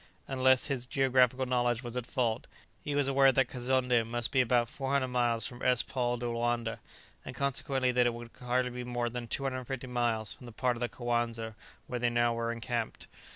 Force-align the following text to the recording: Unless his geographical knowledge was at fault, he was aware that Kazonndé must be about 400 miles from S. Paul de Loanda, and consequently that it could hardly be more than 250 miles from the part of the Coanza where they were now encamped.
Unless 0.27 0.65
his 0.65 0.87
geographical 0.87 1.45
knowledge 1.45 1.83
was 1.83 1.95
at 1.95 2.07
fault, 2.07 2.47
he 2.83 2.95
was 2.95 3.07
aware 3.07 3.31
that 3.31 3.47
Kazonndé 3.47 4.03
must 4.03 4.31
be 4.31 4.41
about 4.41 4.67
400 4.67 5.07
miles 5.07 5.45
from 5.45 5.61
S. 5.61 5.83
Paul 5.83 6.17
de 6.17 6.25
Loanda, 6.25 6.79
and 7.23 7.35
consequently 7.35 7.91
that 7.91 8.07
it 8.07 8.13
could 8.13 8.33
hardly 8.47 8.71
be 8.71 8.83
more 8.83 9.11
than 9.11 9.27
250 9.27 9.85
miles 9.85 10.33
from 10.33 10.47
the 10.47 10.51
part 10.51 10.75
of 10.75 10.79
the 10.79 10.89
Coanza 10.89 11.53
where 11.85 11.99
they 11.99 12.07
were 12.09 12.15
now 12.15 12.49
encamped. 12.49 13.05